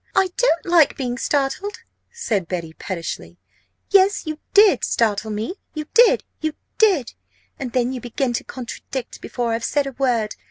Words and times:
"I 0.15 0.31
don't 0.35 0.65
like 0.65 0.97
being 0.97 1.19
startled," 1.19 1.83
said 2.11 2.47
Betty, 2.47 2.73
pettishly. 2.73 3.37
"Yes, 3.91 4.25
you 4.25 4.39
did 4.55 4.83
startle 4.83 5.29
me 5.29 5.57
you 5.75 5.85
did 5.93 6.23
you 6.39 6.53
did! 6.79 7.13
And 7.59 7.71
then 7.73 7.93
you 7.93 8.01
begin 8.01 8.33
to 8.33 8.43
contradict 8.43 9.21
before 9.21 9.53
I've 9.53 9.63
said 9.63 9.85
a 9.85 9.91
word! 9.91 10.37